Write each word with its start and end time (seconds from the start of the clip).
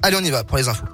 Allez, 0.00 0.16
on 0.16 0.24
y 0.24 0.30
va 0.30 0.44
pour 0.44 0.56
les 0.56 0.66
infos. 0.66 0.86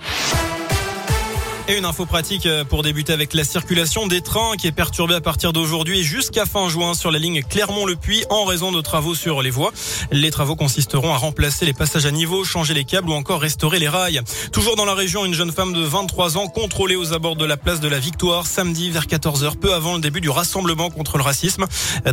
Et 1.70 1.78
une 1.78 1.84
info 1.84 2.04
pratique 2.04 2.46
euh, 2.46 2.65
pour 2.65 2.82
débuter 2.82 3.12
avec 3.12 3.32
la 3.32 3.44
circulation 3.44 4.08
des 4.08 4.22
trains 4.22 4.56
qui 4.58 4.66
est 4.66 4.72
perturbée 4.72 5.14
à 5.14 5.21
partir 5.21 5.53
d'aujourd'hui 5.53 6.03
jusqu'à 6.03 6.45
fin 6.45 6.69
juin 6.69 6.95
sur 6.95 7.12
la 7.12 7.20
ligne 7.20 7.45
Clermont-le-Puy 7.48 8.24
en 8.29 8.45
raison 8.45 8.72
de 8.72 8.80
travaux 8.80 9.14
sur 9.14 9.40
les 9.40 9.50
voies. 9.50 9.70
Les 10.11 10.32
travaux 10.32 10.56
consisteront 10.56 11.14
à 11.14 11.16
remplacer 11.16 11.66
les 11.66 11.72
passages 11.72 12.06
à 12.06 12.11
niveau, 12.11 12.43
changer 12.43 12.75
les 12.75 12.82
câbles 12.82 13.11
ou 13.11 13.12
encore 13.12 13.41
restaurer 13.41 13.79
les 13.79 13.88
rails. 13.88 14.20
Toujours 14.50 14.75
dans 14.75 14.84
la 14.84 14.95
région, 14.95 15.25
une 15.25 15.34
jeune 15.34 15.52
femme 15.52 15.72
de 15.72 15.82
23 15.82 16.38
ans 16.38 16.48
contrôlée 16.48 16.96
aux 16.96 17.12
abords 17.12 17.36
de 17.36 17.45
la 17.45 17.56
place 17.56 17.79
de 17.79 17.87
la 17.87 18.00
Victoire 18.00 18.48
samedi 18.48 18.91
vers 18.91 19.07
14h, 19.07 19.57
peu 19.57 19.73
avant 19.73 19.95
le 19.95 20.00
début 20.00 20.21
du 20.21 20.30
rassemblement 20.30 20.91
contre 20.91 21.18
le 21.18 21.23
racisme. 21.23 21.66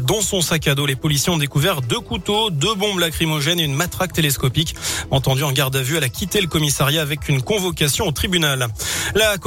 Dans 0.03 0.21
son 0.21 0.41
sac 0.41 0.67
à 0.67 0.75
dos, 0.75 0.85
les 0.85 0.95
policiers 0.95 1.33
ont 1.33 1.37
découvert 1.37 1.81
deux 1.81 1.99
couteaux, 1.99 2.51
deux 2.51 2.75
bombes 2.75 2.99
lacrymogènes 2.99 3.59
et 3.59 3.63
une 3.63 3.73
matraque 3.73 4.13
télescopique. 4.13 4.75
Entendue 5.09 5.43
en 5.43 5.51
garde 5.51 5.75
à 5.75 5.81
vue, 5.81 5.97
elle 5.97 6.03
a 6.03 6.09
quitté 6.09 6.41
le 6.41 6.47
commissariat 6.47 7.01
avec 7.01 7.27
une 7.27 7.41
convocation 7.41 8.05
au 8.05 8.11
tribunal. 8.11 8.67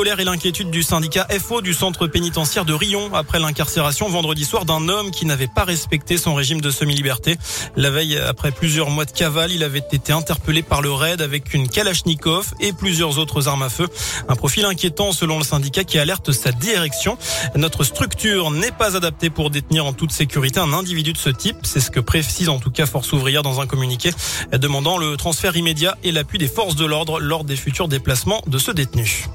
Colère 0.00 0.20
et 0.20 0.24
l'inquiétude 0.24 0.70
du 0.70 0.82
syndicat 0.82 1.26
FO 1.38 1.60
du 1.60 1.74
centre 1.74 2.06
pénitentiaire 2.06 2.64
de 2.64 2.72
Rion 2.72 3.14
après 3.14 3.38
l'incarcération 3.38 4.08
vendredi 4.08 4.46
soir 4.46 4.64
d'un 4.64 4.88
homme 4.88 5.10
qui 5.10 5.26
n'avait 5.26 5.46
pas 5.46 5.64
respecté 5.64 6.16
son 6.16 6.32
régime 6.32 6.62
de 6.62 6.70
semi-liberté. 6.70 7.36
La 7.76 7.90
veille, 7.90 8.16
après 8.16 8.50
plusieurs 8.50 8.88
mois 8.88 9.04
de 9.04 9.10
cavale, 9.10 9.52
il 9.52 9.62
avait 9.62 9.82
été 9.92 10.10
interpellé 10.14 10.62
par 10.62 10.80
le 10.80 10.90
raid 10.90 11.20
avec 11.20 11.52
une 11.52 11.68
Kalachnikov 11.68 12.54
et 12.60 12.72
plusieurs 12.72 13.18
autres 13.18 13.46
armes 13.46 13.62
à 13.62 13.68
feu. 13.68 13.88
Un 14.26 14.36
profil 14.36 14.64
inquiétant 14.64 15.12
selon 15.12 15.36
le 15.36 15.44
syndicat 15.44 15.84
qui 15.84 15.98
alerte 15.98 16.32
sa 16.32 16.50
direction. 16.50 17.18
Notre 17.54 17.84
structure 17.84 18.50
n'est 18.50 18.72
pas 18.72 18.96
adaptée 18.96 19.28
pour 19.28 19.50
détenir 19.50 19.84
en 19.84 19.92
toute 19.92 20.12
sécurité 20.12 20.60
un 20.60 20.72
individu 20.72 21.12
de 21.12 21.18
ce 21.18 21.28
type. 21.28 21.58
C'est 21.64 21.80
ce 21.80 21.90
que 21.90 22.00
précise 22.00 22.48
en 22.48 22.58
tout 22.58 22.70
cas 22.70 22.86
Force 22.86 23.12
ouvrière 23.12 23.42
dans 23.42 23.60
un 23.60 23.66
communiqué 23.66 24.12
demandant 24.50 24.96
le 24.96 25.18
transfert 25.18 25.58
immédiat 25.58 25.98
et 26.04 26.10
l'appui 26.10 26.38
des 26.38 26.48
forces 26.48 26.76
de 26.76 26.86
l'ordre 26.86 27.20
lors 27.20 27.44
des 27.44 27.56
futurs 27.56 27.88
déplacements 27.88 28.40
de 28.46 28.56
ce 28.56 28.70
détenu. 28.70 29.26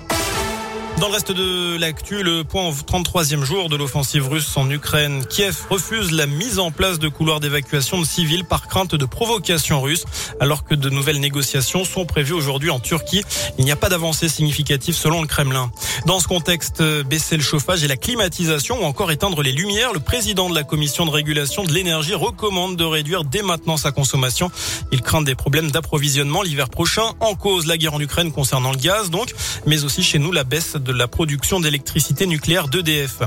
Dans 0.99 1.07
le 1.09 1.13
reste 1.13 1.33
de 1.33 1.77
l'actu, 1.77 2.23
le 2.23 2.45
point 2.45 2.69
au 2.69 2.71
33e 2.71 3.43
jour 3.43 3.67
de 3.67 3.75
l'offensive 3.75 4.29
russe 4.29 4.55
en 4.55 4.69
Ukraine, 4.69 5.25
Kiev 5.25 5.57
refuse 5.69 6.13
la 6.13 6.25
mise 6.25 6.57
en 6.57 6.71
place 6.71 6.99
de 6.99 7.09
couloirs 7.09 7.41
d'évacuation 7.41 7.99
de 7.99 8.05
civils 8.05 8.45
par 8.45 8.69
crainte 8.69 8.95
de 8.95 9.05
provocation 9.05 9.81
russe, 9.81 10.05
alors 10.39 10.63
que 10.63 10.73
de 10.73 10.89
nouvelles 10.89 11.19
négociations 11.19 11.83
sont 11.83 12.05
prévues 12.05 12.33
aujourd'hui 12.33 12.69
en 12.69 12.79
Turquie. 12.79 13.23
Il 13.57 13.65
n'y 13.65 13.73
a 13.73 13.75
pas 13.75 13.89
d'avancée 13.89 14.29
significative 14.29 14.95
selon 14.95 15.21
le 15.21 15.27
Kremlin. 15.27 15.69
Dans 16.05 16.21
ce 16.21 16.29
contexte, 16.29 16.81
baisser 17.03 17.35
le 17.35 17.43
chauffage 17.43 17.83
et 17.83 17.89
la 17.89 17.97
climatisation 17.97 18.81
ou 18.81 18.85
encore 18.85 19.11
éteindre 19.11 19.41
les 19.41 19.51
lumières, 19.51 19.91
le 19.91 19.99
président 19.99 20.49
de 20.49 20.55
la 20.55 20.63
commission 20.63 21.05
de 21.05 21.11
régulation 21.11 21.65
de 21.65 21.73
l'énergie 21.73 22.13
recommande 22.13 22.77
de 22.77 22.85
réduire 22.85 23.25
dès 23.25 23.41
maintenant 23.41 23.75
sa 23.75 23.91
consommation. 23.91 24.49
Il 24.93 25.01
craint 25.01 25.21
des 25.21 25.35
problèmes 25.35 25.71
d'approvisionnement 25.71 26.41
l'hiver 26.41 26.69
prochain, 26.69 27.11
en 27.19 27.35
cause 27.35 27.65
la 27.65 27.77
guerre 27.77 27.95
en 27.95 27.99
Ukraine 27.99 28.31
concernant 28.31 28.71
le 28.71 28.77
gaz 28.77 29.09
donc, 29.09 29.33
mais 29.65 29.83
aussi 29.83 30.01
chez 30.01 30.19
nous 30.19 30.31
la 30.31 30.45
baisse 30.45 30.77
de 30.85 30.93
la 30.93 31.07
production 31.07 31.59
d'électricité 31.59 32.27
nucléaire 32.27 32.67
d'EDF. 32.67 33.19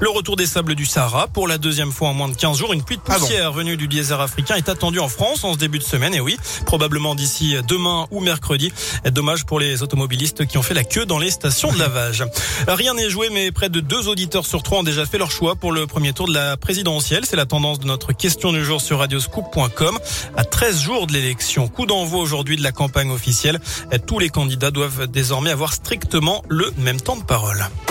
Le 0.00 0.10
retour 0.10 0.36
des 0.36 0.46
sables 0.46 0.74
du 0.74 0.84
Sahara 0.84 1.26
pour 1.28 1.48
la 1.48 1.56
deuxième 1.56 1.90
fois 1.90 2.10
en 2.10 2.14
moins 2.14 2.28
de 2.28 2.36
15 2.36 2.58
jours. 2.58 2.72
Une 2.74 2.82
pluie 2.82 2.98
de 2.98 3.02
Ah 3.08 3.14
poussière 3.14 3.52
venue 3.52 3.76
du 3.76 3.88
désert 3.88 4.20
africain 4.20 4.54
est 4.56 4.68
attendue 4.68 4.98
en 4.98 5.08
France 5.08 5.42
en 5.44 5.54
ce 5.54 5.58
début 5.58 5.78
de 5.78 5.84
semaine. 5.84 6.14
Et 6.14 6.20
oui, 6.20 6.36
probablement 6.66 7.14
d'ici 7.14 7.56
demain 7.66 8.06
ou 8.10 8.20
mercredi. 8.20 8.72
Dommage 9.10 9.46
pour 9.46 9.58
les 9.58 9.82
automobilistes 9.82 10.46
qui 10.46 10.58
ont 10.58 10.62
fait 10.62 10.74
la 10.74 10.84
queue 10.84 11.06
dans 11.06 11.18
les 11.18 11.30
stations 11.30 11.72
de 11.72 11.78
lavage. 11.78 12.24
Rien 12.68 12.94
n'est 12.94 13.08
joué, 13.08 13.30
mais 13.30 13.50
près 13.50 13.70
de 13.70 13.80
deux 13.80 14.08
auditeurs 14.08 14.44
sur 14.44 14.62
trois 14.62 14.80
ont 14.80 14.82
déjà 14.82 15.06
fait 15.06 15.18
leur 15.18 15.30
choix 15.30 15.56
pour 15.56 15.72
le 15.72 15.86
premier 15.86 16.12
tour 16.12 16.28
de 16.28 16.34
la 16.34 16.58
présidentielle. 16.58 17.24
C'est 17.24 17.36
la 17.36 17.46
tendance 17.46 17.78
de 17.78 17.86
notre 17.86 18.12
question 18.12 18.52
du 18.52 18.62
jour 18.62 18.80
sur 18.80 18.98
radioscoop.com. 18.98 19.98
À 20.36 20.44
13 20.44 20.80
jours 20.80 21.06
de 21.06 21.14
l'élection, 21.14 21.68
coup 21.68 21.86
d'envoi 21.86 22.20
aujourd'hui 22.20 22.56
de 22.56 22.62
la 22.62 22.72
campagne 22.72 23.10
officielle. 23.10 23.58
Tous 24.06 24.18
les 24.18 24.28
candidats 24.28 24.70
doivent 24.70 25.06
désormais 25.06 25.50
avoir 25.50 25.72
strictement 25.72 26.42
le 26.48 26.72
même 26.76 27.00
temps 27.00 27.05
de 27.14 27.24
parole. 27.24 27.85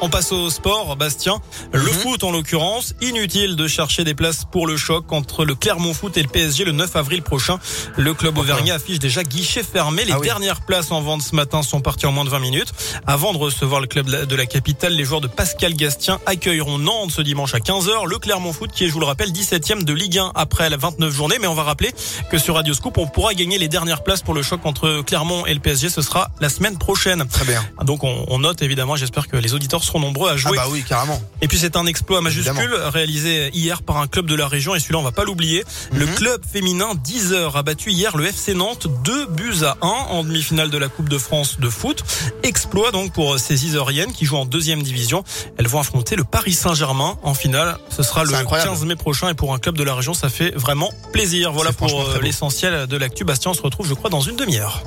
On 0.00 0.10
passe 0.10 0.32
au 0.32 0.50
sport, 0.50 0.96
Bastien. 0.96 1.38
Le 1.72 1.80
Mhm. 1.80 1.88
foot 1.88 2.24
en 2.24 2.30
l'occurrence. 2.30 2.94
Inutile 3.00 3.56
de 3.56 3.66
chercher 3.66 4.04
des 4.04 4.14
places 4.14 4.44
pour 4.50 4.66
le 4.66 4.76
choc 4.76 5.10
entre 5.12 5.46
le 5.46 5.54
Clermont 5.54 5.94
Foot 5.94 6.18
et 6.18 6.22
le 6.22 6.28
PSG 6.28 6.64
le 6.64 6.72
9 6.72 6.94
avril 6.96 7.22
prochain. 7.22 7.58
Le 7.96 8.12
club 8.12 8.36
auvergnat 8.36 8.74
affiche 8.74 8.98
déjà 8.98 9.22
guichet 9.22 9.62
fermé. 9.62 10.04
Les 10.04 10.12
Ah 10.12 10.18
oui. 10.18 10.26
dernières 10.26 10.60
places 10.66 10.90
en 10.90 11.00
vente 11.00 11.22
ce 11.22 11.34
matin 11.34 11.62
sont 11.62 11.80
parties 11.80 12.04
en 12.04 12.12
moins 12.12 12.24
de 12.26 12.28
20 12.28 12.38
minutes. 12.40 12.72
Avant 13.06 13.32
de 13.32 13.38
recevoir 13.38 13.80
le 13.80 13.86
club 13.86 14.10
de 14.10 14.36
la 14.36 14.44
capitale, 14.44 14.92
les 14.92 15.04
joueurs 15.04 15.22
de 15.22 15.26
Pascal 15.26 15.72
Gastien 15.74 16.20
accueilleront 16.26 16.76
Nantes 16.78 17.12
ce 17.12 17.22
dimanche 17.22 17.54
à 17.54 17.60
15h. 17.60 18.04
Le 18.06 18.18
Clermont 18.18 18.52
Foot 18.52 18.72
qui 18.72 18.84
est, 18.84 18.88
je 18.88 18.92
vous 18.92 19.00
le 19.00 19.06
rappelle, 19.06 19.32
17e 19.32 19.84
de 19.84 19.92
Ligue 19.94 20.18
1 20.18 20.32
après 20.34 20.68
la 20.68 20.76
29 20.76 21.14
journée. 21.14 21.36
Mais 21.40 21.46
on 21.46 21.54
va 21.54 21.62
rappeler 21.62 21.92
que 22.30 22.36
sur 22.36 22.56
Radio 22.56 22.74
Scoop, 22.74 22.98
on 22.98 23.06
pourra 23.06 23.32
gagner 23.32 23.56
les 23.58 23.68
dernières 23.68 24.02
places 24.02 24.20
pour 24.22 24.34
le 24.34 24.42
choc 24.42 24.60
entre 24.66 25.02
Clermont 25.06 25.46
et 25.46 25.54
le 25.54 25.60
PSG. 25.60 25.88
Ce 25.88 26.02
sera 26.02 26.30
la 26.40 26.50
semaine 26.50 26.76
prochaine. 26.76 27.26
Très 27.28 27.46
bien. 27.46 27.64
Donc 27.84 28.04
on, 28.04 28.26
on 28.28 28.40
note 28.40 28.60
évidemment, 28.60 28.96
j'espère 28.96 29.28
que 29.28 29.36
les 29.38 29.54
auditeurs 29.54 29.83
seront 29.84 30.00
nombreux 30.00 30.30
à 30.30 30.32
Ah 30.32 30.36
jouer. 30.36 30.56
bah 30.56 30.66
oui, 30.70 30.82
carrément. 30.82 31.20
Et 31.40 31.48
puis 31.48 31.58
c'est 31.58 31.76
un 31.76 31.86
exploit 31.86 32.20
majuscule 32.20 32.56
Évidemment. 32.58 32.90
réalisé 32.90 33.50
hier 33.54 33.82
par 33.82 33.98
un 33.98 34.06
club 34.06 34.26
de 34.26 34.34
la 34.34 34.48
région 34.48 34.74
et 34.74 34.80
celui-là 34.80 34.98
on 34.98 35.02
va 35.02 35.12
pas 35.12 35.24
l'oublier. 35.24 35.64
Le 35.92 36.06
Mhm. 36.06 36.14
club 36.14 36.40
féminin 36.50 36.94
10 36.94 37.32
heures 37.32 37.56
a 37.56 37.62
battu 37.62 37.90
hier 37.92 38.16
le 38.16 38.26
FC 38.26 38.54
Nantes 38.54 38.86
2 39.04 39.26
buts 39.26 39.62
à 39.64 39.76
1 39.82 39.86
en 39.86 40.24
demi-finale 40.24 40.70
de 40.70 40.78
la 40.78 40.88
Coupe 40.88 41.08
de 41.08 41.18
France 41.18 41.60
de 41.60 41.68
foot. 41.68 42.02
Exploit 42.42 42.90
donc 42.90 43.12
pour 43.12 43.38
ces 43.38 43.66
Isoriennes 43.66 44.12
qui 44.12 44.24
jouent 44.24 44.36
en 44.38 44.46
deuxième 44.46 44.82
division. 44.82 45.22
Elles 45.58 45.68
vont 45.68 45.80
affronter 45.80 46.16
le 46.16 46.24
Paris 46.24 46.52
Saint-Germain 46.54 47.16
en 47.22 47.34
finale. 47.34 47.78
Ce 47.90 48.02
sera 48.02 48.24
le 48.24 48.30
C'est 48.30 48.36
incroyable. 48.36 48.70
15 48.70 48.84
mai 48.84 48.96
prochain 48.96 49.28
et 49.28 49.34
pour 49.34 49.52
un 49.54 49.58
club 49.58 49.76
de 49.76 49.84
la 49.84 49.94
région 49.94 50.14
ça 50.14 50.28
fait 50.28 50.50
vraiment 50.56 50.90
plaisir. 51.12 51.52
Voilà 51.52 51.72
pour 51.72 52.00
euh, 52.02 52.20
l'essentiel 52.22 52.86
de 52.86 52.96
l'actu. 52.96 53.24
Bastien 53.24 53.50
on 53.50 53.54
se 53.54 53.62
retrouve 53.62 53.86
je 53.88 53.94
crois 53.94 54.10
dans 54.10 54.20
une 54.20 54.36
demi-heure. 54.36 54.82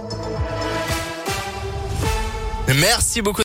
Merci 2.79 3.21
beaucoup. 3.21 3.35